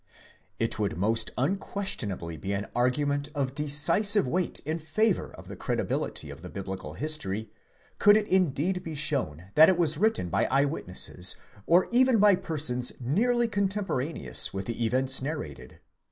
[0.57, 6.31] It would most unquestionably be an argument of decisive weight in favour of the credibility
[6.31, 7.51] of the biblical history,
[7.99, 11.35] could it indeed be shown that it was written by eye witnesses,
[11.67, 15.79] or even by persons nearly contemporaneous with the events narrated.